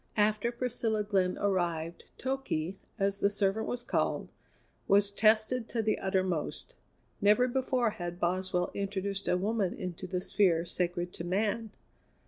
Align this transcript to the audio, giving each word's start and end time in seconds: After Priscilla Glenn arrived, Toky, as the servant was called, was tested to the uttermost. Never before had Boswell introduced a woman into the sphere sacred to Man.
After 0.17 0.51
Priscilla 0.51 1.03
Glenn 1.03 1.37
arrived, 1.37 2.05
Toky, 2.17 2.73
as 2.97 3.19
the 3.19 3.29
servant 3.29 3.67
was 3.67 3.83
called, 3.83 4.29
was 4.87 5.11
tested 5.11 5.69
to 5.69 5.83
the 5.83 5.99
uttermost. 5.99 6.73
Never 7.21 7.47
before 7.47 7.91
had 7.91 8.19
Boswell 8.19 8.71
introduced 8.73 9.27
a 9.27 9.37
woman 9.37 9.75
into 9.75 10.07
the 10.07 10.19
sphere 10.19 10.65
sacred 10.65 11.13
to 11.13 11.23
Man. 11.23 11.69